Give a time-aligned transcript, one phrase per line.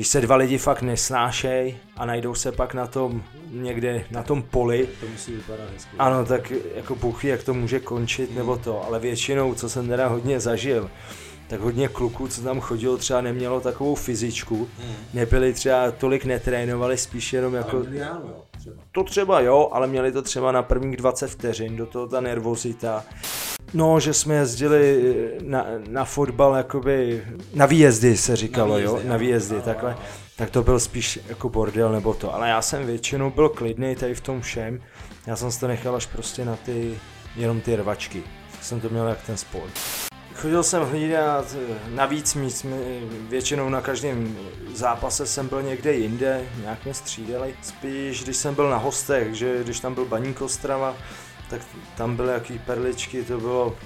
[0.00, 4.42] když se dva lidi fakt nesnášej a najdou se pak na tom někde na tom
[4.42, 5.90] poli, To musí vypadat hezky.
[5.98, 10.08] ano, tak jako buchy, jak to může končit nebo to, ale většinou, co jsem teda
[10.08, 10.90] hodně zažil,
[11.48, 14.94] tak hodně kluků, co tam chodilo, třeba nemělo takovou fyzičku, Hmm.
[15.14, 17.76] nebyli třeba tolik netrénovali, spíš jenom Jako...
[17.76, 18.76] Ale ráno, jo, třeba.
[18.92, 23.04] to třeba jo, ale měli to třeba na prvních 20 vteřin, do toho ta nervozita.
[23.74, 25.02] No, že jsme jezdili
[25.42, 27.24] na, na fotbal, jakoby,
[27.54, 29.90] na výjezdy se říkalo, výjezdy, jo, na výjezdy, Jo, takhle.
[29.90, 29.96] jo.
[30.36, 34.14] Tak to byl spíš jako bordel nebo to, ale já jsem většinou byl klidný tady
[34.14, 34.80] v tom všem.
[35.26, 36.98] Já jsem si to nechal až prostě na ty,
[37.36, 38.22] jenom ty rvačky.
[38.52, 39.72] Tak jsem to měl jak ten sport.
[40.34, 44.36] Chodil jsem hlídat eh, navíc míst, my- většinou na každém
[44.74, 47.54] zápase jsem byl někde jinde, nějak mě střídali.
[47.62, 50.96] Spíš, když jsem byl na hostech, že když tam byl Baník Ostrava,
[51.50, 51.60] tak
[51.96, 53.76] tam byly jaký perličky, to bylo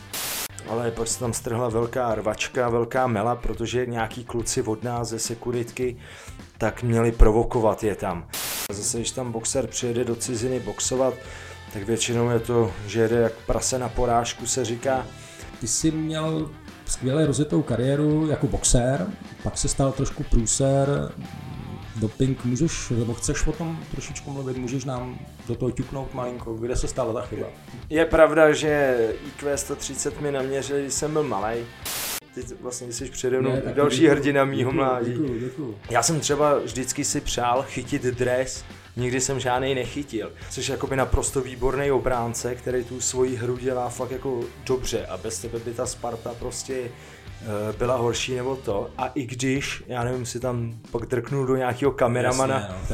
[0.69, 5.19] ale pak se tam strhla velká rvačka, velká mela, protože nějaký kluci od nás ze
[5.19, 5.97] sekuritky
[6.59, 8.29] tak měli provokovat je tam.
[8.73, 11.15] Zase, když tam boxer přijede do ciziny boxovat,
[11.73, 15.07] tak většinou je to, že jede jak prase na porážku, se říká.
[15.61, 16.51] Ty jsi měl
[16.87, 19.07] skvěle rozjetou kariéru jako boxér,
[19.43, 20.89] pak se stal trošku průser,
[21.97, 26.77] doping, můžeš, nebo chceš o tom trošičku mluvit, můžeš nám do toho ťuknout malinko, kde
[26.77, 27.47] se stala ta chyba?
[27.91, 31.57] Je pravda, že IQ 130 mi naměřili, když jsem byl malý.
[32.35, 35.13] Ty vlastně jsi přede mnou další děkuju, hrdina mýho děkuju, mládí.
[35.13, 35.79] Děkuju, děkuju.
[35.91, 38.65] Já jsem třeba vždycky si přál chytit dres,
[38.97, 40.33] nikdy jsem žádný nechytil.
[40.51, 45.17] Což je jakoby naprosto výborný obránce, který tu svoji hru dělá fakt jako dobře a
[45.17, 48.91] bez tebe by ta Sparta prostě eh, byla horší nebo to.
[48.99, 52.87] A i když, já nevím, si tam pak drknul do nějakého kameramana, Jasně, no.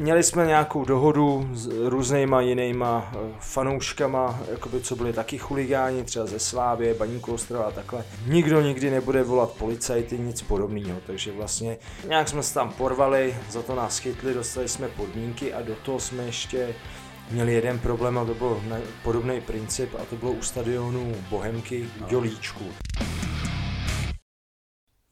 [0.00, 6.26] Měli jsme nějakou dohodu s různýma jinýma eh, fanouškama, jakoby, co byli taky chuligáni, třeba
[6.26, 8.04] ze Slávě, Baníku Ostrova a takhle.
[8.26, 13.62] Nikdo nikdy nebude volat policajty, nic podobného, takže vlastně nějak jsme se tam porvali, za
[13.62, 16.74] to nás chytli, dostali jsme podmínky a do toho jsme ještě
[17.30, 18.62] měli jeden problém a to byl
[19.02, 22.64] podobný princip a to bylo u stadionu Bohemky u Dělíčku.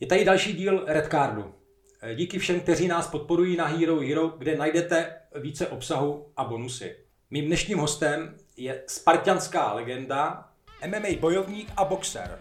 [0.01, 1.58] Je tady další díl Red Cardu.
[2.03, 6.97] Eh, Díky všem, kteří nás podporují na Hero Hero, kde najdete více obsahu a bonusy.
[7.31, 10.49] Mým dnešním hostem je spartianská legenda,
[10.87, 12.39] MMA bojovník a boxer.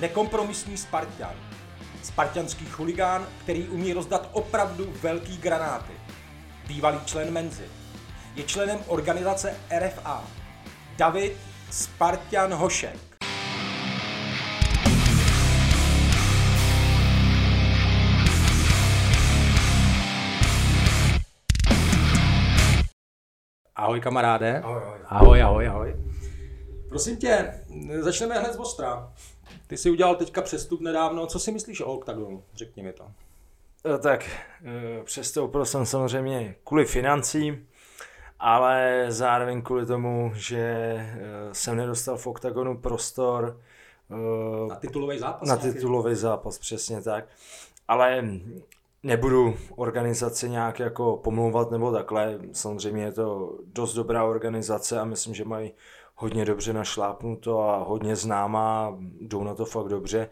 [0.00, 1.34] Nekompromisní Spartan.
[2.02, 5.92] Spartianský chuligán, který umí rozdat opravdu velký granáty.
[6.68, 7.64] Bývalý člen Menzy.
[8.34, 10.24] Je členem organizace RFA.
[10.96, 11.32] David
[11.70, 13.15] Spartian Hošek.
[23.86, 24.60] Ahoj kamaráde.
[24.64, 24.98] Ahoj, ahoj.
[25.08, 25.96] Ahoj, ahoj, ahoj.
[26.88, 27.60] Prosím tě,
[28.00, 29.12] začneme hned z ostra.
[29.66, 32.42] Ty jsi udělal teďka přestup nedávno, co si myslíš o OKTAGONu?
[32.54, 33.04] Řekni mi to.
[33.94, 34.24] Eh, Tak,
[34.64, 37.66] eh, přestoupil jsem samozřejmě kvůli financím,
[38.40, 41.18] ale zároveň kvůli tomu, že eh,
[41.52, 43.60] jsem nedostal v OKTAGONu prostor
[44.10, 45.48] eh, Na titulový zápas?
[45.48, 47.24] na titulový zápas, přesně tak.
[47.88, 48.24] Ale
[49.06, 52.38] nebudu organizaci nějak jako pomlouvat nebo takhle.
[52.52, 55.72] Samozřejmě je to dost dobrá organizace a myslím, že mají
[56.14, 60.28] hodně dobře našlápnuto a hodně známá, jdou na to fakt dobře.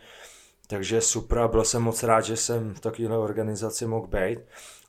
[0.67, 4.39] Takže super a byl jsem moc rád, že jsem v takovéhle organizaci mohl být.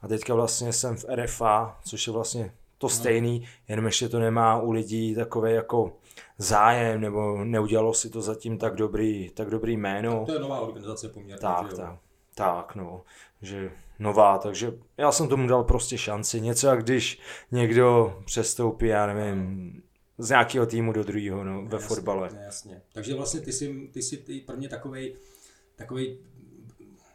[0.02, 4.62] A teďka vlastně jsem v RFA, což je vlastně to stejný, jenom ještě to nemá
[4.62, 5.94] u lidí takové jako
[6.38, 10.25] zájem, nebo neudělalo si to zatím tak dobrý, tak dobrý jméno.
[10.25, 11.41] To je nová organizace poměrně.
[11.41, 11.97] Tak, tak,
[12.35, 13.02] tak, no,
[13.45, 16.41] že nová, takže já jsem tomu dal prostě šanci.
[16.41, 17.19] Něco jak když
[17.51, 19.81] někdo přestoupí, já nevím,
[20.17, 22.29] z nějakého týmu do druhého, no, ve Jasně, fotbale.
[22.44, 22.81] Jasně.
[22.94, 25.16] Takže vlastně ty jsi, ty jsi ty pro mě takovej,
[25.75, 26.17] takovej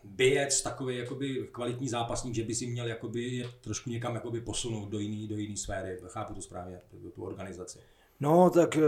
[0.05, 4.89] bijec, takový jakoby kvalitní zápasník, že by si měl jakoby je trošku někam jakoby posunout
[4.89, 5.99] do jiný, do jiný sféry.
[6.07, 7.79] Chápu to správně, tu, tu organizaci.
[8.21, 8.81] No, tak eh,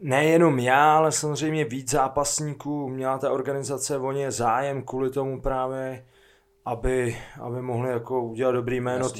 [0.00, 6.04] nejenom já, ale samozřejmě víc zápasníků měla ta organizace o ně zájem kvůli tomu právě,
[6.64, 9.10] aby, aby mohli jako udělat dobrý jméno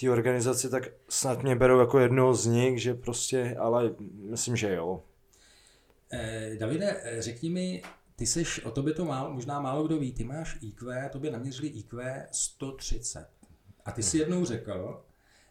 [0.00, 3.94] té organizaci, tak snad mě berou jako jednoho z nich, že prostě, ale
[4.30, 5.02] myslím, že jo.
[6.12, 7.82] Eh, Davide, eh, řekni mi,
[8.16, 11.68] ty seš, o tobě to málo, možná málo kdo ví, ty máš IQ, tobě naměřili
[11.68, 13.28] IQ 130.
[13.84, 15.04] A ty si jednou řekl,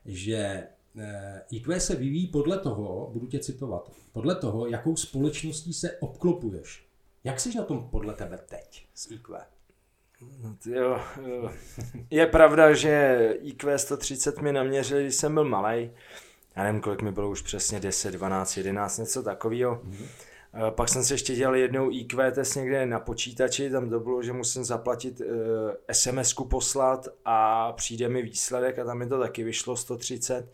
[0.05, 0.67] že
[0.97, 6.87] eh, IQ se vyvíjí podle toho, budu tě citovat, podle toho, jakou společností se obklopuješ.
[7.23, 9.56] Jak jsi na tom podle tebe teď s IQ?
[10.65, 11.51] Jo, jo.
[12.09, 15.91] Je pravda, že IQ 130 mi naměřili, když jsem byl malý.
[16.55, 19.81] Já nevím, kolik mi bylo už přesně 10, 12, 11, něco takového.
[20.53, 24.23] Eh, pak jsem si ještě dělal jednou IQ test někde na počítači, tam to bylo,
[24.23, 25.27] že musím zaplatit uh,
[25.91, 30.53] SMS-ku poslat a přijde mi výsledek a tam mi to taky vyšlo 130.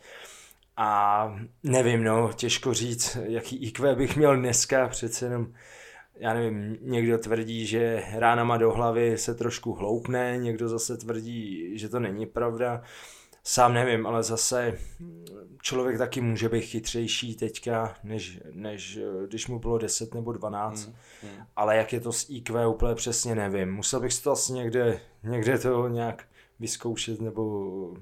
[0.77, 5.53] A nevím, no, těžko říct, jaký IQ bych měl dneska, přece jenom,
[6.15, 11.89] já nevím, někdo tvrdí, že ránama do hlavy se trošku hloupne, někdo zase tvrdí, že
[11.89, 12.81] to není pravda.
[13.43, 14.77] Sám nevím, ale zase
[15.61, 20.85] člověk taky může být chytřejší teďka, než, než když mu bylo 10 nebo 12.
[20.85, 21.45] Hmm, hmm.
[21.55, 23.73] Ale jak je to s IQ, úplně přesně nevím.
[23.73, 26.27] Musel bych si to asi někde, někde to nějak
[26.59, 27.97] vyzkoušet nebo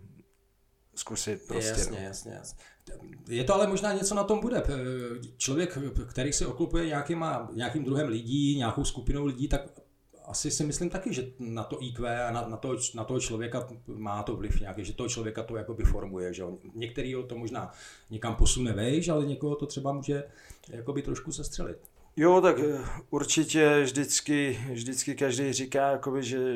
[0.96, 1.70] zkusit prostě.
[1.70, 2.06] Jasně, no.
[2.06, 2.64] jasně, jasně.
[3.30, 4.64] Je to ale možná něco na tom bude.
[5.38, 5.78] Člověk,
[6.10, 9.62] který se oklupuje nějakýma, nějakým druhem lidí, nějakou skupinou lidí, tak
[10.26, 13.68] asi si myslím taky, že na to IQ a na, na, to, na toho člověka
[13.88, 16.34] má to vliv nějaký, že toho člověka to jakoby formuje.
[16.34, 16.44] Že
[16.74, 17.72] Některý to možná
[18.10, 20.24] někam posune vejš, ale někoho to třeba může
[20.70, 21.78] jakoby trošku sestřelit.
[22.16, 22.80] Jo, tak eh,
[23.10, 26.56] určitě vždycky, vždycky každý říká, jakoby, že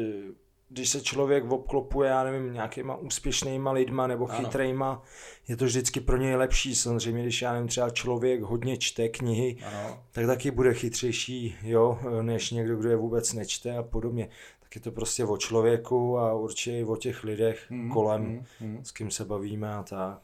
[0.70, 5.02] když se člověk obklopuje, já nevím, nějakýma úspěšnýma lidma nebo chytrýma, ano.
[5.48, 6.76] je to vždycky pro něj lepší.
[6.76, 10.04] Samozřejmě, když já nevím, třeba člověk hodně čte knihy, ano.
[10.12, 14.30] tak taky bude chytřejší, jo, než někdo, kdo je vůbec nečte a podobně.
[14.60, 18.46] Tak je to prostě o člověku a určitě i o těch lidech hmm, kolem, hmm,
[18.60, 18.86] hmm.
[18.86, 20.22] s kým se bavíme a tak.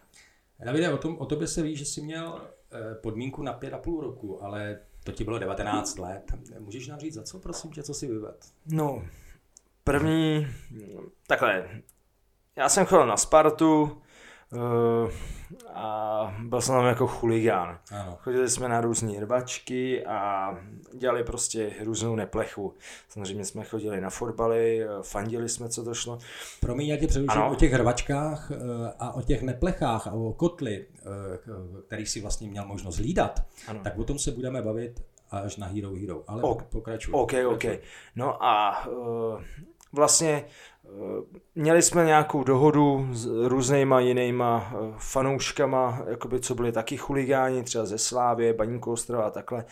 [0.66, 2.42] Davide, o, tom, o tobě se ví, že jsi měl
[2.72, 6.32] eh, podmínku na pět a půl roku, ale to ti bylo 19 let.
[6.60, 8.38] Můžeš nám říct, za co, prosím tě, co si vyvedl?
[8.66, 9.04] No,
[9.92, 10.48] První,
[11.28, 11.68] takhle,
[12.56, 14.02] já jsem chodil na Spartu
[14.52, 15.12] uh,
[15.74, 17.80] a byl jsem tam jako chuligán.
[17.92, 18.18] Ano.
[18.22, 20.50] Chodili jsme na různé rvačky a
[20.94, 22.74] dělali prostě různou neplechu.
[23.10, 26.20] Samozřejmě jsme chodili na fotbaly, fandili jsme, co to šlo.
[26.60, 28.58] Promiň, já tě přeruším o těch rvačkách eh,
[29.00, 31.04] a o těch neplechách a o kotli, eh,
[31.88, 33.80] který si vlastně měl možnost hlídat, ano.
[33.84, 35.02] tak o tom se budeme bavit
[35.32, 36.24] až na Hero Hero.
[36.28, 37.14] Ale o, pokračuj.
[37.14, 37.64] OK, OK.
[38.16, 39.42] No a uh,
[39.94, 40.46] vlastně
[40.86, 40.90] eh,
[41.56, 47.86] měli jsme nějakou dohodu s různýma jinýma eh, fanouškama, jakoby, co byli taky chuligáni, třeba
[47.86, 49.66] ze Slávě, Baníku Ostrova a takhle,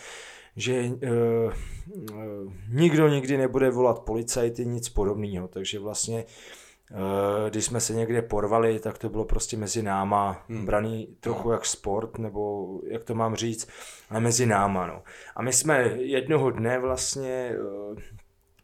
[0.55, 1.53] že uh,
[2.13, 6.25] uh, nikdo nikdy nebude volat policajty, nic podobného, takže vlastně
[6.91, 10.65] uh, když jsme se někde porvali, tak to bylo prostě mezi náma, hmm.
[10.65, 11.53] braný trochu no.
[11.53, 13.69] jak sport, nebo jak to mám říct,
[14.09, 14.87] ale mezi náma.
[14.87, 15.03] No.
[15.35, 17.51] A my jsme jednoho dne vlastně
[17.91, 17.99] uh,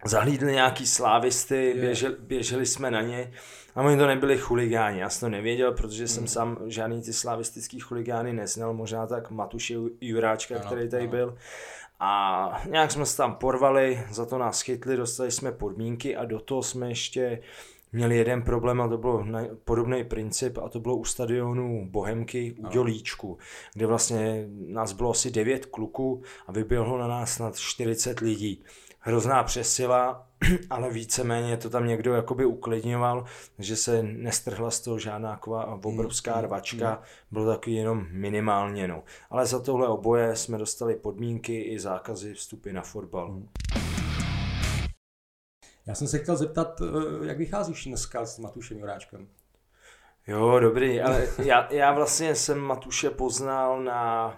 [0.06, 3.32] zahlídli nějaký slávisty, běželi, běželi jsme na ně
[3.76, 6.08] a oni to nebyli chuligáni, já jsem to nevěděl, protože mm.
[6.08, 6.28] jsem hmm.
[6.28, 11.12] sám žádný ty slavistický chuligány neznal, možná tak Matuši Juráčka, ano, který tady ano.
[11.12, 11.38] byl.
[12.00, 16.40] A nějak jsme se tam porvali, za to nás chytli, dostali jsme podmínky a do
[16.40, 17.40] toho jsme ještě
[17.92, 19.26] měli jeden problém a to byl
[19.64, 23.38] podobný princip a to bylo u stadionu Bohemky u Dělíčku,
[23.74, 28.64] kde vlastně nás bylo asi 9 kluků a vyběhlo na nás snad 40 lidí
[29.06, 30.28] hrozná přesila,
[30.70, 33.26] ale víceméně to tam někdo jakoby uklidňoval,
[33.60, 37.04] že se nestrhla z toho žádná taková obrovská mm, rvačka, mm.
[37.32, 38.88] bylo takový jenom minimálně.
[38.88, 39.04] No.
[39.30, 43.32] Ale za tohle oboje jsme dostali podmínky i zákazy vstupy na fotbal.
[43.32, 43.48] Mm.
[45.88, 49.28] Já jsem se chtěl zeptat, eh, jak vycházíš dneska s Matušem Juráčkem?
[50.28, 54.34] Jo, dobrý, ale já, já vlastně jsem Matuše poznal na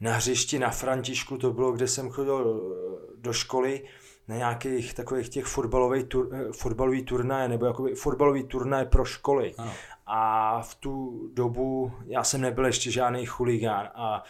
[0.00, 3.84] na hřišti na Františku, to bylo, kde jsem chodil eh, do školy,
[4.28, 9.54] na nějakých takových těch fotbalových tur, eh, fotbalový turnaje, nebo jakoby fotbalový turnaje pro školy.
[9.58, 9.72] Ano.
[10.06, 14.24] A v tu dobu já jsem nebyl ještě žádný chuligán a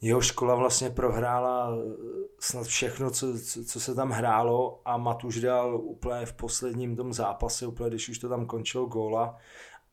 [0.00, 1.94] jeho škola vlastně prohrála eh,
[2.38, 7.12] snad všechno, co, co, co se tam hrálo a Matuš dal úplně v posledním tom
[7.12, 9.36] zápase, úplně když už to tam končilo góla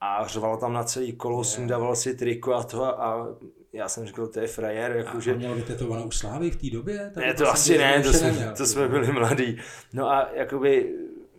[0.06, 3.28] a řval tam na celý kolo, sundával si triko a to a
[3.74, 4.92] já jsem řekl, to je frajer.
[4.92, 5.34] Jako, a že...
[5.34, 7.12] měl vytetovanou slávy v té době?
[7.14, 9.58] Tak ne, to asi ne, to jsme, neměl, to jsme byli mladí.
[9.94, 10.96] No a jakoby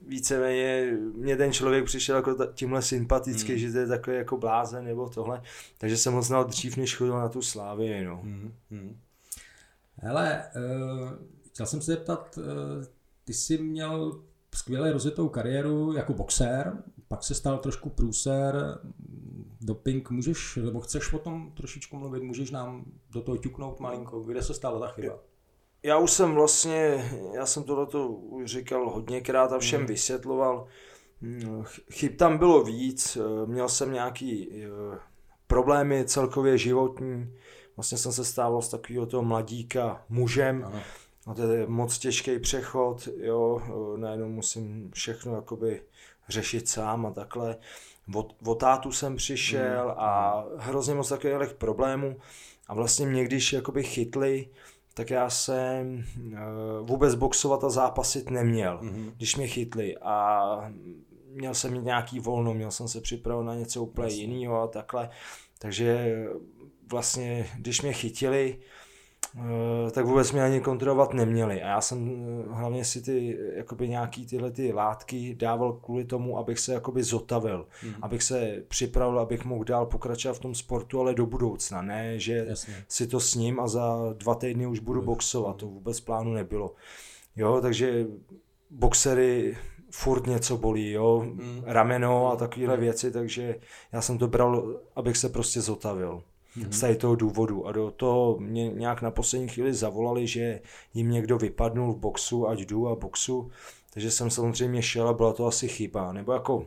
[0.07, 3.59] víceméně mě ten člověk přišel jako tímhle sympatický, hmm.
[3.59, 5.43] že to je takový jako blázen nebo tohle,
[5.79, 8.05] takže jsem ho znal dřív, než chodil na tu slávy.
[8.05, 8.17] No.
[8.17, 8.53] Hmm.
[8.71, 8.97] Hmm.
[9.97, 11.11] Hele, uh,
[11.49, 12.45] chtěl jsem se zeptat, uh,
[13.25, 14.21] ty jsi měl
[14.55, 16.73] skvěle rozjetou kariéru jako boxér,
[17.09, 18.79] pak se stal trošku průser,
[19.61, 24.43] doping, můžeš, nebo chceš o tom trošičku mluvit, můžeš nám do toho ťuknout malinko, kde
[24.43, 25.19] se stala ta chyba?
[25.83, 29.87] Já už jsem vlastně, já jsem tohleto už říkal hodněkrát a všem mm.
[29.87, 30.67] vysvětloval.
[31.93, 34.99] Chyb tam bylo víc, měl jsem nějaký eh,
[35.47, 37.35] problémy celkově životní,
[37.77, 40.83] vlastně jsem se stával z takového toho mladíka mužem, ano.
[41.27, 45.83] a to je moc těžký přechod, jo, eh, najednou musím všechno jakoby
[46.29, 47.57] řešit sám a takhle.
[48.15, 49.95] Od, od tátu jsem přišel mm.
[49.97, 52.17] a hrozně moc takových problémů
[52.67, 54.49] a vlastně mě když jakoby chytli,
[54.95, 59.13] tak já jsem uh, vůbec boxovat a zápasit neměl, mm-hmm.
[59.17, 60.71] když mě chytli a
[61.31, 65.11] měl jsem mít nějaký volno, měl jsem se připravit na něco úplně jiného a takhle.
[65.59, 66.17] Takže
[66.89, 68.86] vlastně, když mě chytili, Eh,
[69.91, 71.63] tak vůbec mě ani kontrolovat neměli.
[71.63, 76.39] A já jsem eh, hlavně si ty jakoby nějaký tyhle ty látky dával kvůli tomu,
[76.39, 77.95] abych se jakoby zotavil, mm.
[78.03, 82.47] abych se připravil, abych mohl dál pokračovat v tom sportu, ale do budoucna, ne, že
[82.49, 82.85] Jasně.
[82.89, 86.75] si to s ním a za dva týdny už budu boxovat, to vůbec plánu nebylo.
[87.37, 88.07] Jo, takže
[88.71, 89.57] boxery
[89.91, 91.63] furt něco bolí, jo, mm.
[91.65, 93.57] rameno a takovéhle věci, takže
[93.93, 96.23] já jsem to bral, abych se prostě zotavil
[96.59, 96.71] mm-hmm.
[96.71, 97.67] z tady toho důvodu.
[97.67, 100.61] A do toho mě nějak na poslední chvíli zavolali, že
[100.95, 103.51] jim někdo vypadnul v boxu, ať jdu a boxu.
[103.95, 106.13] Takže jsem samozřejmě šel a byla to asi chyba.
[106.13, 106.67] Nebo jako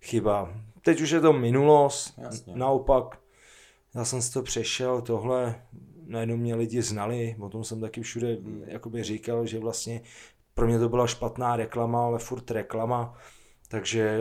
[0.00, 0.54] chyba.
[0.82, 2.52] Teď už je to minulost, Jasně.
[2.56, 3.18] naopak.
[3.94, 5.62] Já jsem si to přešel, tohle
[6.10, 8.62] najednou mě lidi znali, o tom jsem taky všude mm.
[8.66, 10.00] jakoby říkal, že vlastně
[10.54, 13.14] pro mě to byla špatná reklama, ale furt reklama,
[13.68, 14.18] takže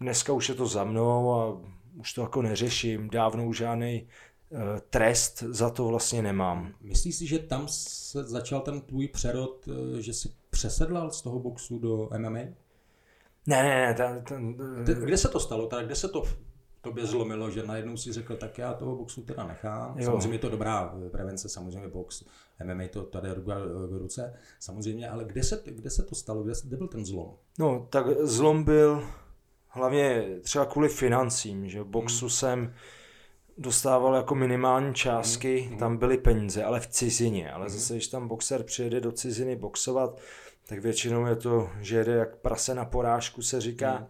[0.00, 1.60] dneska už je to za mnou a
[1.96, 4.08] už to jako neřeším, dávno už žádný
[4.50, 4.58] uh,
[4.90, 6.74] trest za to vlastně nemám.
[6.80, 11.38] Myslíš si, že tam se začal ten tvůj přerod, uh, že jsi přesedlal z toho
[11.38, 12.40] boxu do MMA?
[13.46, 13.94] Ne, ne, ne.
[13.94, 15.66] Ten, ten, kde se to stalo?
[15.66, 16.22] Tak kde se to
[16.86, 19.98] tobě zlomilo, že najednou si řekl, tak já toho boxu teda nechám.
[19.98, 20.04] Jo.
[20.04, 22.24] Samozřejmě je to dobrá prevence, samozřejmě box,
[22.64, 26.52] MMA to tady ruka v ruce, samozřejmě, ale kde se, kde se to stalo, kde,
[26.64, 27.34] kde byl ten zlom?
[27.58, 29.04] No, tak zlom byl
[29.76, 32.30] hlavně třeba kvůli financím, že v boxu hmm.
[32.30, 32.74] jsem
[33.58, 35.78] dostával jako minimální částky, hmm.
[35.78, 37.50] tam byly peníze, ale v cizině.
[37.50, 37.74] Ale hmm.
[37.74, 40.20] zase, když tam boxer přijede do ciziny boxovat,
[40.68, 43.96] tak většinou je to, že jede jak prase na porážku, se říká.
[43.96, 44.06] Hmm.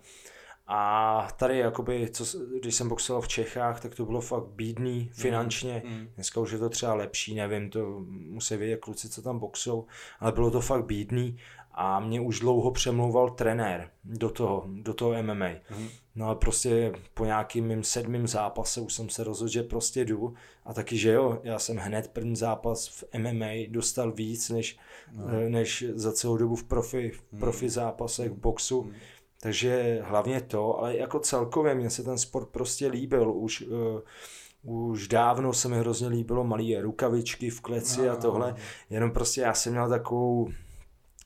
[0.68, 5.08] A tady, jakoby, co, když jsem boxoval v Čechách, tak to bylo fakt bídný hmm.
[5.12, 5.82] finančně.
[5.86, 6.08] Mm.
[6.14, 9.86] Dneska už je to třeba lepší, nevím, to musí vědět kluci, co tam boxou,
[10.20, 11.38] ale bylo to fakt bídný
[11.78, 15.48] a mě už dlouho přemlouval trenér do toho, do toho MMA.
[15.78, 15.88] Mm.
[16.14, 20.34] No a prostě po nějakým mým sedmým zápase už jsem se rozhodl, že prostě jdu
[20.64, 24.78] a taky, že jo, já jsem hned první zápas v MMA dostal víc, než,
[25.12, 25.24] no.
[25.28, 27.40] Eh, než za celou dobu v profi, v mhm.
[27.40, 28.82] profi zápasech, v boxu.
[28.82, 28.92] Mm.
[29.40, 33.32] Takže hlavně to, ale jako celkově mě se ten sport prostě líbil.
[33.32, 38.54] Už, uh, už dávno se mi hrozně líbilo malé rukavičky v kleci no, a tohle.
[38.90, 40.48] Jenom prostě já jsem měl takovou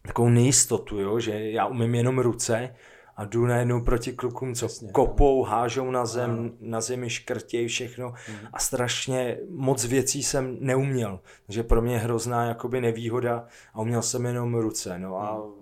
[0.02, 2.74] takovou nejistotu, jo, že já umím jenom ruce
[3.16, 5.50] a jdu najednou proti klukům, co Jasně, kopou, no.
[5.50, 6.50] hážou na zem, no.
[6.60, 8.46] na zemi škrtějí všechno mm.
[8.52, 11.20] a strašně moc věcí jsem neuměl.
[11.46, 14.98] Takže pro mě je hrozná jakoby nevýhoda a uměl jsem jenom ruce.
[14.98, 15.52] No a mm.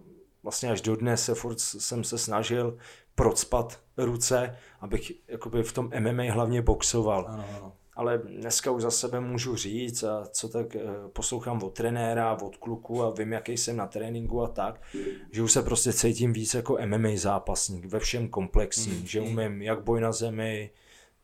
[0.43, 2.77] vlastně až do dnes se furt jsem se snažil
[3.15, 7.27] procpat ruce, abych jakoby v tom MMA hlavně boxoval.
[7.29, 10.81] Ano, ano ale dneska už za sebe můžu říct, a co tak eh,
[11.13, 14.81] poslouchám od trenéra, od kluku a vím, jaký jsem na tréninku a tak,
[15.31, 19.07] že už se prostě cítím víc jako MMA zápasník, ve všem komplexním, mm.
[19.07, 20.71] že umím jak boj na zemi,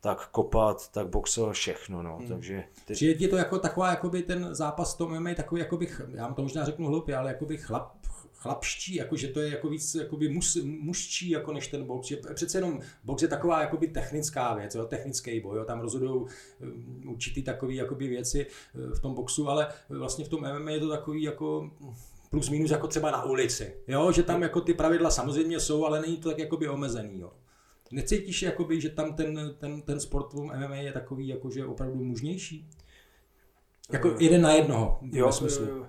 [0.01, 2.29] tak kopat, tak boxovat všechno, no, mm.
[2.29, 2.65] takže...
[2.85, 2.93] Ty...
[2.93, 6.65] Přijde ti to jako taková, jakoby ten zápas to MMA takový, jakoby, já to možná
[6.65, 8.04] řeknu hloupě, ale jakoby chlap,
[8.45, 12.07] chlapští, jako že to je jako víc jakoby muž, mužčí jako než ten box.
[12.07, 16.11] Že přece jenom box je taková jakoby technická věc, jo, technický boj, jo, tam rozhodují
[16.13, 16.29] um,
[17.07, 20.89] určitý takové jakoby věci uh, v tom boxu, ale vlastně v tom MMA je to
[20.89, 21.71] takový jako
[22.31, 26.01] plus minus jako třeba na ulici, jo, že tam jako ty pravidla samozřejmě jsou, ale
[26.01, 27.33] není to tak jakoby omezený, jo.
[27.93, 32.05] Necítíš, jakoby, že tam ten, ten, ten sport v MMA je takový jako, že opravdu
[32.05, 32.69] mužnější?
[33.93, 35.67] Jako jeden na jednoho, v jo, smyslu.
[35.67, 35.87] Jo.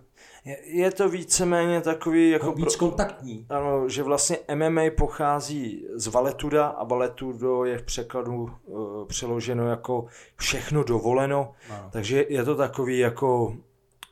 [0.65, 2.45] Je, to víceméně takový jako...
[2.45, 3.45] No, víc pro, kontaktní.
[3.49, 10.05] Ano, že vlastně MMA pochází z valetuda a valetudo je v překladu uh, přeloženo jako
[10.35, 11.89] všechno dovoleno, ano.
[11.91, 13.57] takže je to takový jako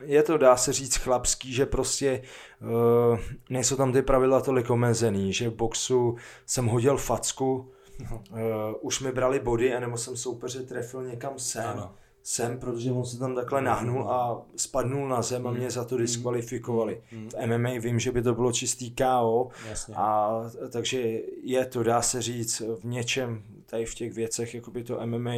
[0.04, 2.22] je to, dá se říct, chlapský, že prostě
[2.60, 3.18] uh,
[3.50, 7.72] nejsou tam ty pravidla tolik omezený, že v boxu jsem hodil facku,
[8.10, 8.38] uh,
[8.80, 11.66] už mi brali body, anebo jsem soupeře trefil někam sem.
[11.66, 11.94] Ano
[12.26, 15.96] sem, protože on se tam takhle nahnul a spadnul na zem a mě za to
[15.96, 17.02] diskvalifikovali.
[17.30, 19.48] V MMA vím, že by to bylo čistý KO,
[19.96, 20.40] a
[20.70, 25.06] takže je to, dá se říct, v něčem tady v těch věcech, jako by to
[25.06, 25.34] MMA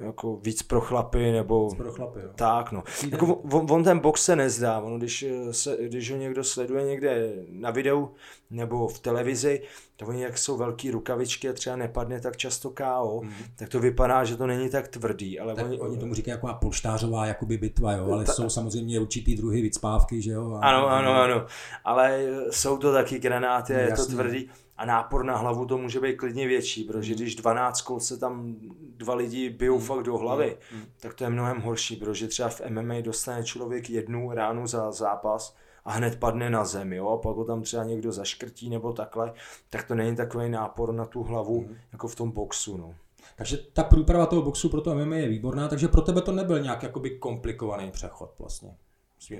[0.00, 2.30] jako víc pro chlapy, nebo víc pro chlapy, jo.
[2.34, 2.82] tak, no.
[3.10, 7.32] Jako on, on, ten box se nezdá, on, když, se, když ho někdo sleduje někde
[7.50, 8.10] na videu
[8.50, 9.62] nebo v televizi,
[9.96, 13.32] to oni jak jsou velký rukavičky a třeba nepadne tak často KO, mm.
[13.56, 15.40] tak to vypadá, že to není tak tvrdý.
[15.40, 19.00] Ale tak oni, oni tomu říkají jako polštářová jakoby bitva, jo, ale ta, jsou samozřejmě
[19.00, 20.58] určitý druhy vycpávky, že jo.
[20.62, 21.46] A, ano, ano, ano,
[21.84, 24.06] ale jsou to taky granáty, no, je jasný.
[24.06, 24.50] to tvrdý
[24.82, 28.56] a nápor na hlavu to může být klidně větší, protože když 12 se tam
[28.96, 29.84] dva lidi bijou mm.
[29.84, 30.82] fakt do hlavy, mm.
[31.00, 35.56] tak to je mnohem horší, protože třeba v MMA dostane člověk jednu ránu za zápas
[35.84, 39.32] a hned padne na zem, jo, a pak ho tam třeba někdo zaškrtí nebo takhle,
[39.70, 41.76] tak to není takový nápor na tu hlavu, mm.
[41.92, 42.94] jako v tom boxu, no.
[43.36, 46.60] Takže ta průprava toho boxu pro to MMA je výborná, takže pro tebe to nebyl
[46.60, 48.76] nějak jakoby komplikovaný přechod vlastně.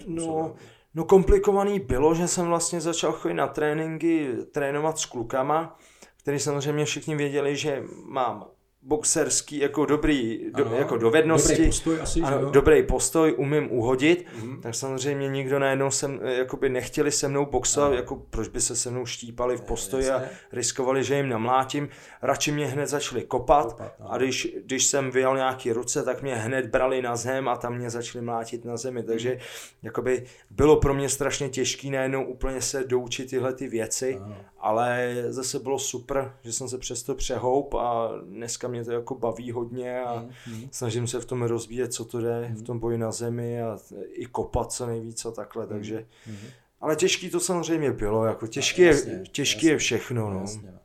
[0.06, 0.54] No,
[0.94, 5.78] no komplikovaný bylo, že jsem vlastně začal chodit na tréninky, trénovat s klukama,
[6.16, 8.46] který samozřejmě všichni věděli, že mám
[8.82, 14.26] boxerský, jako dobrý, do, ano, jako dovednosti, dobrý postoj, asi, ano, dobrý postoj, umím uhodit,
[14.26, 14.60] mm-hmm.
[14.60, 17.96] tak samozřejmě nikdo najednou sem, jakoby nechtěli se mnou boxovat, ano.
[17.96, 20.22] jako proč by se se mnou štípali v postoji a
[20.52, 21.88] riskovali, že jim namlátím,
[22.22, 26.34] radši mě hned začali kopat, kopat a když, když jsem vyjel nějaký ruce, tak mě
[26.34, 29.38] hned brali na zem a tam mě začali mlátit na zemi, takže mm.
[29.82, 34.36] jakoby bylo pro mě strašně těžké najednou úplně se doučit tyhle ty věci, ano.
[34.58, 39.52] ale zase bylo super, že jsem se přesto přehoup a dneska mě to jako baví
[39.52, 40.68] hodně a mm, mm.
[40.70, 42.56] snažím se v tom rozvíjet, co to jde mm.
[42.56, 43.78] v tom boji na zemi a
[44.12, 45.68] i kopat co nejvíc a takhle, mm.
[45.68, 46.36] takže mm.
[46.80, 50.30] ale těžký to samozřejmě bylo, jako těžký, jasně, je, těžký jasně, je všechno.
[50.30, 50.40] No.
[50.40, 50.72] Jasně.
[50.72, 50.78] No.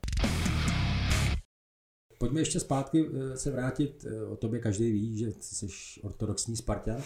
[2.17, 5.67] Pojďme ještě zpátky eh, se vrátit, eh, o tobě každý ví, že jsi
[6.01, 7.03] ortodoxní Spartan.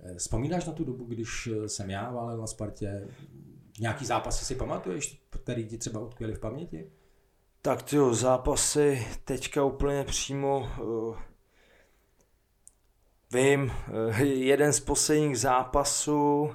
[0.00, 3.08] Eh, vzpomínáš na tu dobu, když jsem já válel na Spartě?
[3.80, 6.90] Nějaký zápasy si pamatuješ, který ti třeba utkvěli v paměti?
[7.68, 11.16] Tak ty zápasy teďka úplně přímo uh,
[13.32, 13.72] vím,
[14.08, 16.50] uh, jeden z posledních zápasů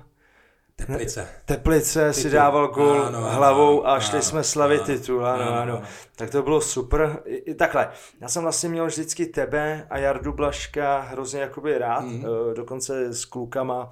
[0.75, 1.27] Teplice.
[1.45, 2.21] Teplice titul.
[2.21, 5.61] si dával gol ano, hlavou ano, a šli ano, jsme slavit ano, titul, ano, ano,
[5.61, 5.83] ano.
[6.15, 7.21] Tak to bylo super.
[7.25, 7.91] I, i takhle,
[8.21, 12.25] já jsem vlastně měl vždycky tebe a Jardu Blaška hrozně jakoby rád, mm.
[12.55, 13.91] dokonce s klukama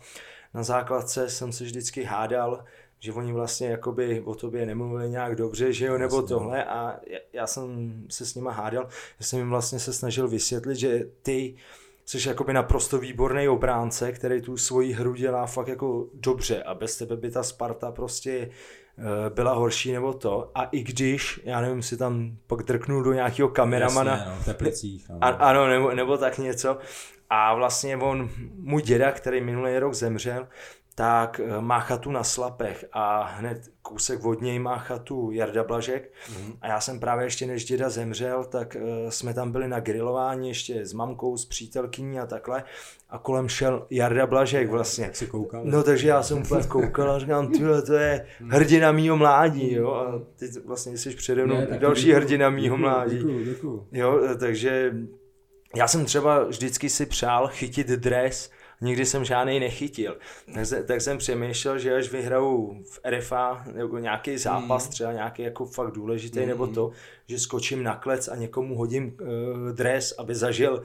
[0.53, 2.63] na základce jsem se vždycky hádal,
[3.03, 6.35] že oni vlastně jakoby o tobě nemluvili nějak dobře, že jo, nebo vlastně.
[6.35, 6.99] tohle a
[7.33, 8.87] já jsem se s nima hádal,
[9.19, 11.55] že jsem jim vlastně se snažil vysvětlit, že ty
[12.05, 16.97] jsi jakoby naprosto výborný obránce, který tu svoji hru dělá fakt jako dobře a bez
[16.97, 18.49] tebe by ta Sparta prostě
[18.97, 20.51] eh, byla horší nebo to.
[20.55, 24.11] A i když, já nevím, si tam pak drknul do nějakého kameramana.
[24.11, 25.11] Jasně, no, teplicích.
[25.21, 26.77] A, ano, nebo, nebo tak něco.
[27.29, 30.47] A vlastně on, můj děda, který minulý rok zemřel,
[31.01, 36.13] tak eh, má chatu na Slapech a hned kousek od něj má chatu Jarda Blažek
[36.29, 36.53] mm.
[36.61, 40.47] a já jsem právě ještě než děda zemřel, tak uh, jsme tam byli na grilování
[40.47, 42.63] ještě s mamkou, s přítelkyní a takhle
[43.09, 45.03] a kolem šel Jarda Blažek vlastně.
[45.03, 45.61] Jak si koukal?
[45.65, 49.93] No takže já jsem úplně koukal a říkám, tyhle, to je hrdina mýho mládí, jo,
[49.93, 53.17] a ty vlastně jsi přede mnou ne, další děkuju, hrdina mýho mládí.
[53.17, 53.87] Děkuju, děkuju.
[53.91, 54.93] Jo, takže
[55.75, 60.17] já jsem třeba vždycky si přál chytit dres nikdy jsem žádný nechytil.
[60.53, 64.91] Tak, se, tak jsem přemýšlel, že až vyhraju v RFA nebo nějaký zápas, mm.
[64.91, 66.47] třeba nějaký jako fakt důležitý, mm.
[66.47, 66.91] nebo to,
[67.27, 70.83] že skočím na klec a někomu hodím uh, dres, aby zažil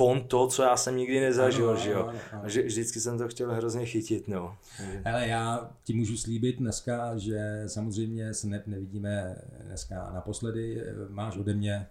[0.00, 2.06] on to, co já jsem nikdy nezažil, ano, že jo.
[2.08, 2.48] Ano, ano.
[2.48, 4.56] Že, vždycky jsem to chtěl hrozně chytit, no.
[5.04, 10.82] Ale já ti můžu slíbit dneska, že samozřejmě se ne, nevidíme dneska naposledy.
[11.08, 11.86] Máš ode mě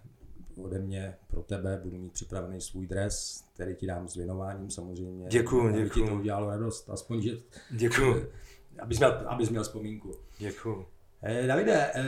[0.57, 5.27] ode mě pro tebe, budu mít připravený svůj dres, který ti dám s věnováním samozřejmě.
[5.29, 6.05] Děkuju, aby děkuju.
[6.05, 7.31] ti to udělalo radost, aspoň, že...
[7.71, 8.25] Děkuju.
[8.79, 10.11] Abys měl, abys měl vzpomínku.
[10.39, 10.85] Děkuju.
[11.21, 12.01] Eh, Davide, eh,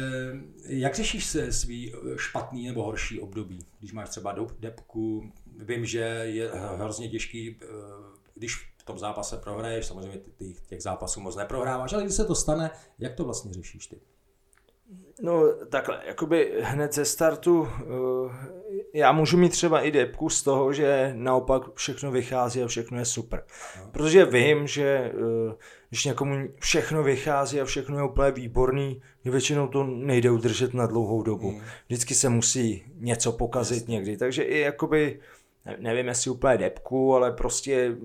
[0.65, 5.31] jak řešíš se svý špatný nebo horší období, když máš třeba depku?
[5.57, 7.65] Vím, že je hrozně těžký, eh,
[8.35, 10.19] když v tom zápase prohraješ, samozřejmě
[10.67, 13.99] těch zápasů moc neprohráváš, ale když se to stane, jak to vlastně řešíš ty?
[15.21, 17.67] No takhle, jakoby hned ze startu, uh,
[18.93, 23.05] já můžu mít třeba i depku z toho, že naopak všechno vychází a všechno je
[23.05, 23.43] super.
[23.91, 25.53] Protože vím, že uh,
[25.89, 31.23] když někomu všechno vychází a všechno je úplně výborný, většinou to nejde udržet na dlouhou
[31.23, 31.51] dobu.
[31.51, 31.61] Mm.
[31.87, 35.19] Vždycky se musí něco pokazit někdy, takže i jakoby
[35.77, 37.97] nevím jestli úplně depku, ale prostě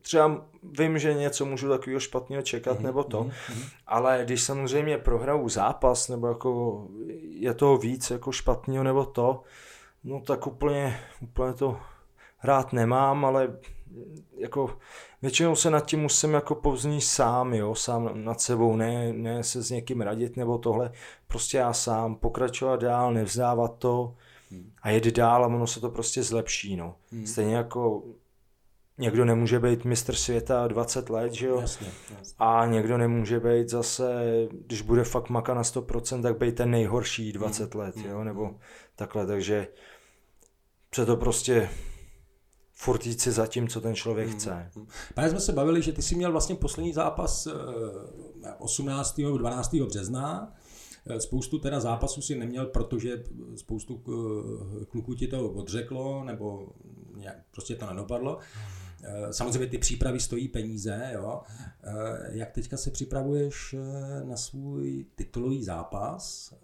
[0.00, 0.46] třeba
[0.78, 2.82] vím, že něco můžu takového špatného čekat mm-hmm.
[2.82, 3.68] nebo to, mm-hmm.
[3.86, 6.82] ale když samozřejmě prohraju zápas nebo jako
[7.22, 9.42] je toho víc jako špatného nebo to,
[10.04, 11.78] no tak úplně, úplně to
[12.38, 13.56] hrát nemám, ale
[14.36, 14.78] jako
[15.22, 19.62] většinou se nad tím musím jako povznít sám, jo, sám nad sebou, ne, ne se
[19.62, 20.92] s někým radit nebo tohle,
[21.26, 24.14] prostě já sám pokračovat dál, nevzdávat to,
[24.82, 26.96] a jet dál a ono se to prostě zlepší, no.
[27.12, 27.26] Hmm.
[27.26, 28.02] Stejně jako
[28.98, 31.60] někdo nemůže být mistr světa 20 let, že jo?
[31.60, 31.86] Jasně,
[32.18, 32.34] jasně.
[32.38, 34.24] A někdo nemůže být zase,
[34.66, 37.82] když bude fakt maka na 100%, tak být ten nejhorší 20 hmm.
[37.82, 38.16] let, jo?
[38.16, 38.24] Hmm.
[38.24, 38.54] Nebo
[38.96, 39.68] takhle, takže
[40.94, 41.68] se to prostě
[42.72, 44.38] furt jít si za tím, co ten člověk hmm.
[44.38, 44.70] chce.
[45.14, 47.48] Pane, jsme se bavili, že ty jsi měl vlastně poslední zápas
[48.58, 49.18] 18.
[49.18, 49.74] Eh, nebo 12.
[49.74, 50.52] března
[51.18, 53.24] Spoustu teda zápasů si neměl, protože
[53.56, 54.02] spoustu
[54.88, 56.68] kluků ti to odřeklo, nebo
[57.50, 58.38] prostě to nedopadlo.
[59.30, 61.42] Samozřejmě ty přípravy stojí peníze, jo.
[62.30, 63.74] Jak teďka se připravuješ
[64.24, 66.54] na svůj titulový zápas?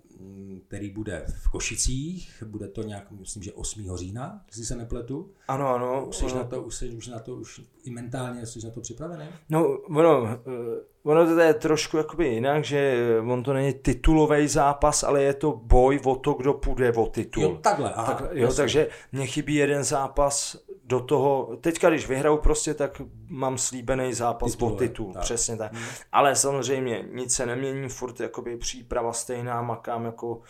[0.68, 3.96] Který bude v Košicích, bude to nějak, myslím, že 8.
[3.96, 5.30] října, jestli se nepletu.
[5.48, 6.06] Ano, ano.
[6.06, 8.80] Už jsi na to, už jsi, už na to, už i mentálně jsi na to
[8.80, 9.24] připravený?
[9.48, 12.98] No, ono, eh, ono to je trošku jakoby jinak, že
[13.30, 17.42] on to není titulový zápas, ale je to boj o to, kdo půjde o titul.
[17.42, 22.36] Jo, takhle, aha, tak, jo, takže mě chybí jeden zápas do toho, teďka když vyhraju
[22.36, 25.22] prostě, tak mám slíbený zápas Titule, o titul, tak.
[25.22, 25.72] přesně tak.
[25.72, 25.84] Hmm.
[26.12, 30.40] Ale samozřejmě nic se nemění, furt jakoby příprava stejná, makám jako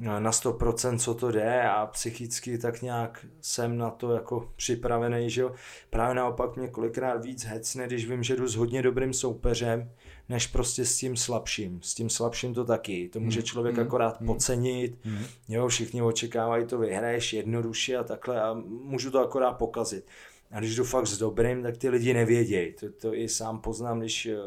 [0.00, 5.40] na 100% co to jde a psychicky tak nějak jsem na to jako připravený, že
[5.40, 5.52] jo.
[5.90, 9.90] Právě naopak mě kolikrát víc hecne, když vím, že jdu s hodně dobrým soupeřem,
[10.30, 11.80] než prostě s tím slabším.
[11.82, 13.08] S tím slabším to taky.
[13.08, 13.46] To může hmm.
[13.46, 13.82] člověk mm.
[13.82, 14.26] akorát mm.
[14.26, 15.04] podcenit.
[15.04, 15.24] Mm.
[15.48, 20.06] Jo, všichni očekávají to vyhraješ jednoduše a takhle a můžu to akorát pokazit.
[20.50, 22.72] A když jdu fakt s dobrým, tak ty lidi nevědějí.
[22.72, 24.38] To, to i sám poznám, když eh,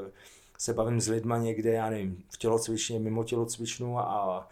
[0.58, 4.50] se bavím s lidma někde, já nevím, v tělocvičně, mimo tělocvičnu a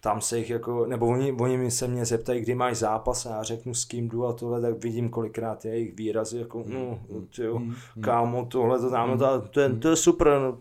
[0.00, 3.30] tam se jich jako, nebo oni, oni mi se mě zeptají, kdy máš zápas a
[3.30, 7.00] já řeknu s kým jdu a tohle, tak vidím kolikrát je jejich výrazy, jako no,
[7.36, 10.58] tyjo, mm, kámo, tohle, to tam, to, to, je, to je super, no,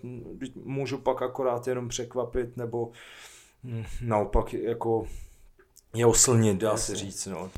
[0.63, 2.91] můžu pak akorát jenom překvapit, nebo
[3.63, 5.07] hm, naopak jako
[5.95, 7.49] je oslnit, dá se říct, no.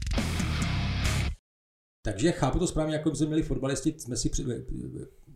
[2.05, 4.29] Takže chápu to správně, jako jsme měli fotbalisti, jsme si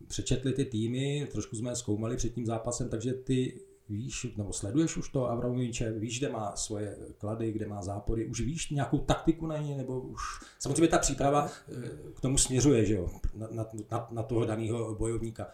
[0.08, 4.96] přečetli ty týmy, trošku jsme je zkoumali před tím zápasem, takže ty víš, nebo sleduješ
[4.96, 9.46] už to Avramoviče, víš, kde má svoje klady, kde má zápory, už víš nějakou taktiku
[9.46, 10.20] na ně, nebo už...
[10.58, 13.48] Samozřejmě ta příprava eh, k tomu směřuje, že jo, na,
[13.90, 15.46] na, na toho daného bojovníka.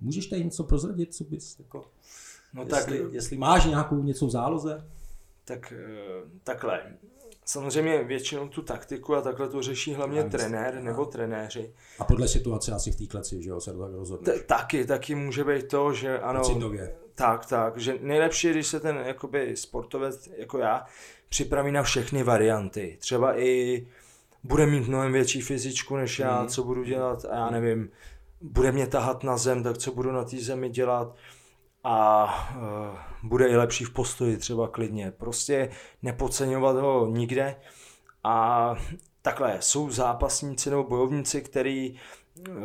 [0.00, 1.84] Můžeš tady něco prozradit, co bys jako...
[2.54, 4.88] No jestli, tak, jestli máš nějakou něco v záloze?
[5.44, 6.82] Tak eh, takhle.
[7.44, 11.74] Samozřejmě většinou tu taktiku a takhle to řeší hlavně Já trenér nebo trenéři.
[11.98, 14.32] A podle situace asi v té kleci, že jo, se to tak rozhodne.
[14.40, 16.42] Taky, taky může být to, že ano.
[17.18, 20.84] Tak, tak, že nejlepší je, když se ten jakoby sportovec jako já
[21.28, 22.96] připraví na všechny varianty.
[23.00, 23.86] Třeba i
[24.44, 26.48] bude mít mnohem větší fyzičku než já, mm.
[26.48, 27.90] co budu dělat, a já nevím,
[28.40, 31.16] bude mě tahat na zem, tak co budu na té zemi dělat
[31.84, 32.24] a
[32.56, 35.10] uh, bude i lepší v postoji třeba klidně.
[35.10, 35.70] Prostě
[36.02, 37.56] nepodceňovat ho nikde
[38.24, 38.74] a
[39.22, 41.98] takhle, jsou zápasníci nebo bojovníci, který
[42.48, 42.56] uh,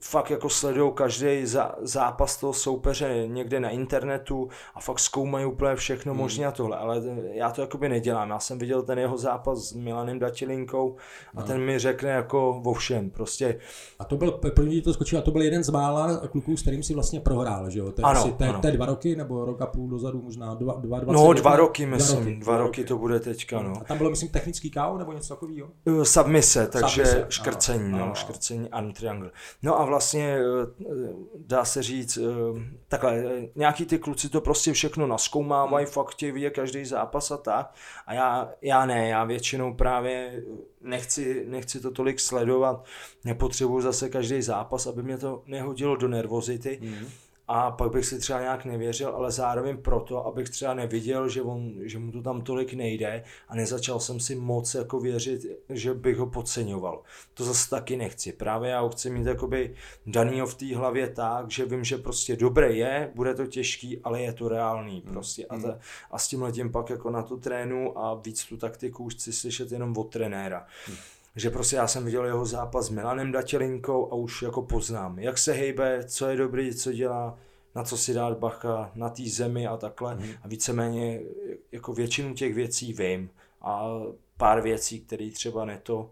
[0.00, 1.46] fakt jako sledují každý
[1.80, 6.22] zápas toho soupeře někde na internetu a fakt zkoumají úplně všechno hmm.
[6.22, 8.30] možné a tohle, ale já to jakoby nedělám.
[8.30, 10.96] Já jsem viděl ten jeho zápas s Milanem Datilinkou
[11.36, 11.46] a no.
[11.46, 13.58] ten mi řekne jako o všem, prostě.
[13.98, 16.82] A to byl, první to skočil, a to byl jeden z mála kluků, s kterým
[16.82, 17.92] si vlastně prohrál, že jo?
[17.92, 18.60] To je ano, asi, to, ano.
[18.60, 21.56] to je dva roky nebo rok a půl dozadu, možná dva, dva, dva No, dva
[21.56, 23.72] roky, myslím, dva roky, dva roky to bude teďka, no.
[23.80, 25.68] A tam bylo, myslím, technický KO nebo něco takového?
[26.02, 28.14] Submise, takže Submise, škrcení, ano, no, ano.
[28.14, 29.30] škrcení a triangle.
[29.62, 30.86] No a vlastně eh,
[31.34, 33.24] dá se říct, eh, takhle,
[33.54, 35.92] nějaký ty kluci to prostě všechno naskoumávají, hmm.
[35.92, 37.74] fakt chtějí vidět každý zápas a tak.
[38.06, 40.42] A já, já ne, já většinou právě
[40.80, 42.84] nechci, nechci to tolik sledovat,
[43.24, 46.78] nepotřebuji zase každý zápas, aby mě to nehodilo do nervozity.
[46.82, 47.08] Hmm
[47.48, 51.74] a pak bych si třeba nějak nevěřil, ale zároveň proto, abych třeba neviděl, že, on,
[51.82, 56.16] že mu to tam tolik nejde a nezačal jsem si moc jako věřit, že bych
[56.16, 57.02] ho podceňoval.
[57.34, 58.32] To zase taky nechci.
[58.32, 59.74] Právě já ho chci mít jakoby
[60.06, 64.22] danýho v té hlavě tak, že vím, že prostě dobré je, bude to těžký, ale
[64.22, 65.12] je to reálný hmm.
[65.12, 65.46] prostě.
[65.46, 65.78] A, ta,
[66.10, 69.32] a s tím letím pak jako na tu trénu a víc tu taktiku už chci
[69.32, 70.66] slyšet jenom od trenéra.
[70.86, 70.96] Hmm
[71.36, 75.38] že prostě já jsem viděl jeho zápas s Milanem Datělinkou a už jako poznám, jak
[75.38, 77.38] se hejbe, co je dobrý, co dělá,
[77.74, 80.14] na co si dát bacha, na té zemi a takhle.
[80.14, 80.24] Mm.
[80.42, 81.20] A víceméně
[81.72, 83.30] jako většinu těch věcí vím
[83.62, 83.88] a
[84.36, 86.10] pár věcí, které třeba neto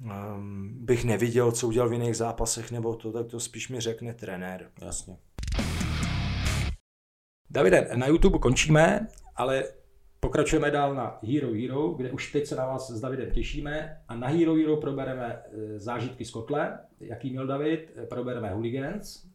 [0.00, 4.14] um, bych neviděl, co udělal v jiných zápasech nebo to, tak to spíš mi řekne
[4.14, 4.70] trenér.
[4.84, 5.16] Jasně.
[7.50, 9.64] Davide, na YouTube končíme, ale
[10.24, 14.16] Pokračujeme dál na Hero Hero, kde už teď se na vás s Davidem těšíme a
[14.16, 19.26] na Hero Hero probereme e, zážitky z kotle, jaký měl David, e, probereme Hooligans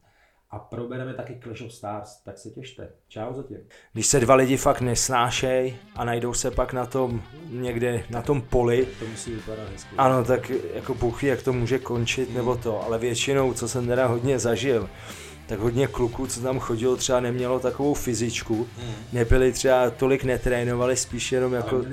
[0.49, 2.89] a probereme taky Clash of Stars, tak se těšte.
[3.07, 3.57] Čau zatím.
[3.93, 8.41] Když se dva lidi fakt nesnášej a najdou se pak na tom někde na tom
[8.41, 9.95] poli, to musí vypadat hezky.
[9.97, 14.07] Ano, tak jako buchy, jak to může končit nebo to, ale většinou, co jsem teda
[14.07, 14.89] hodně zažil,
[15.47, 18.93] tak hodně kluků, co tam chodilo, třeba nemělo takovou fyzičku, hmm.
[19.13, 21.75] nebyli třeba tolik netrénovali, spíš jenom jako...
[21.75, 21.85] Ale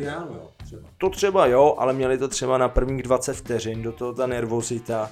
[0.65, 0.83] třeba.
[0.99, 5.11] To třeba jo, ale měli to třeba na prvních 20 vteřin, do toho ta nervozita.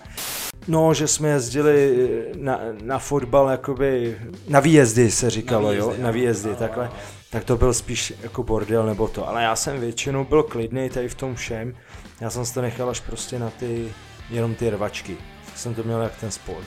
[0.68, 1.96] No, že jsme jezdili
[2.36, 6.04] na, na fotbal, jakoby, na výjezdy se říkalo, Na výjezdy, jo, jo.
[6.04, 6.84] na výjezdy, Jo, takhle.
[6.84, 6.92] jo.
[7.30, 11.08] Tak to byl spíš jako bordel nebo to, ale já jsem většinou byl klidný tady
[11.08, 11.74] v tom všem.
[12.20, 13.92] Já jsem si to nechal až prostě na ty,
[14.30, 15.16] jenom ty rvačky.
[15.46, 16.66] Tak jsem to měl jak ten sport.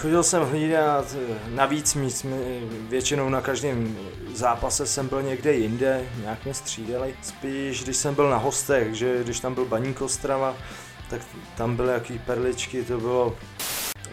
[0.00, 3.96] Chodil jsem hlídat eh, na víc míst, my- většinou na každém
[4.34, 7.14] zápase jsem byl někde jinde, nějak mě střídali.
[7.22, 10.56] Spíš, když jsem byl na hostech, že když tam byl Baník Ostrava,
[11.10, 11.20] tak
[11.56, 13.36] tam byly jaký perličky, to bylo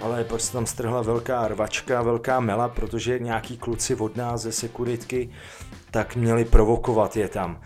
[0.02, 4.52] ale pak se tam strhla velká rvačka, velká mela, protože nějaký kluci od nás ze
[4.52, 5.30] sekuritky
[5.91, 7.62] tak měli provokovat je tam.